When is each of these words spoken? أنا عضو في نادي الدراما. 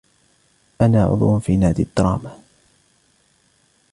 أنا 0.81 1.03
عضو 1.03 1.39
في 1.39 1.57
نادي 1.57 1.83
الدراما. 1.83 2.37